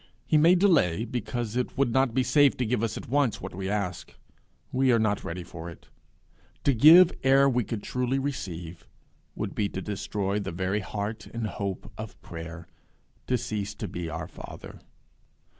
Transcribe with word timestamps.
He 0.25 0.35
may 0.35 0.55
delay 0.55 1.05
because 1.05 1.55
it 1.55 1.77
would 1.77 1.91
not 1.93 2.15
be 2.15 2.23
safe 2.23 2.57
to 2.57 2.65
give 2.65 2.81
us 2.81 2.97
at 2.97 3.07
once 3.07 3.39
what 3.39 3.53
we 3.53 3.69
ask: 3.69 4.15
we 4.71 4.91
are 4.91 4.97
not 4.97 5.23
ready 5.23 5.43
for 5.43 5.69
it. 5.69 5.89
To 6.63 6.73
give 6.73 7.11
ere 7.21 7.47
we 7.47 7.63
could 7.63 7.83
truly 7.83 8.17
receive, 8.17 8.87
would 9.35 9.53
be 9.53 9.69
to 9.69 9.79
destroy 9.79 10.39
the 10.39 10.51
very 10.51 10.79
heart 10.79 11.27
and 11.27 11.45
hope 11.45 11.91
of 11.99 12.19
prayer, 12.23 12.65
to 13.27 13.37
cease 13.37 13.75
to 13.75 13.87
be 13.87 14.09
our 14.09 14.27
Father. 14.27 14.81